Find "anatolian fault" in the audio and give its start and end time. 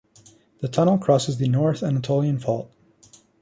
1.83-2.71